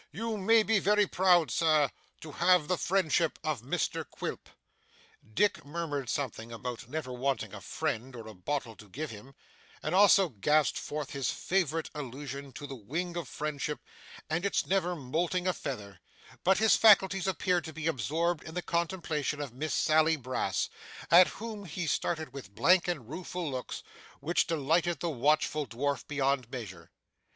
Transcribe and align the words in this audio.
You 0.11 0.35
may 0.35 0.63
be 0.63 0.79
very 0.79 1.05
proud, 1.05 1.51
Sir, 1.51 1.91
to 2.21 2.31
have 2.31 2.67
the 2.67 2.77
friendship 2.79 3.37
of 3.43 3.61
Mr 3.61 4.03
Quilp.' 4.03 4.49
Dick 5.31 5.63
murmured 5.63 6.09
something 6.09 6.51
about 6.51 6.89
never 6.89 7.13
wanting 7.13 7.53
a 7.53 7.61
friend 7.61 8.15
or 8.15 8.27
a 8.27 8.33
bottle 8.33 8.75
to 8.77 8.89
give 8.89 9.11
him, 9.11 9.35
and 9.83 9.93
also 9.93 10.29
gasped 10.29 10.79
forth 10.79 11.11
his 11.11 11.29
favourite 11.29 11.91
allusion 11.93 12.51
to 12.53 12.65
the 12.65 12.73
wing 12.73 13.15
of 13.15 13.27
friendship 13.27 13.79
and 14.27 14.43
its 14.43 14.65
never 14.65 14.95
moulting 14.95 15.47
a 15.47 15.53
feather; 15.53 15.99
but 16.43 16.57
his 16.57 16.75
faculties 16.75 17.27
appeared 17.27 17.65
to 17.65 17.71
be 17.71 17.85
absorbed 17.85 18.43
in 18.43 18.55
the 18.55 18.63
contemplation 18.63 19.39
of 19.39 19.53
Miss 19.53 19.75
Sally 19.75 20.15
Brass, 20.15 20.67
at 21.11 21.27
whom 21.37 21.65
he 21.65 21.85
stared 21.85 22.33
with 22.33 22.55
blank 22.55 22.87
and 22.87 23.07
rueful 23.07 23.51
looks, 23.51 23.83
which 24.19 24.47
delighted 24.47 24.99
the 24.99 25.11
watchful 25.11 25.67
dwarf 25.67 26.07
beyond 26.07 26.49
measure. 26.49 26.89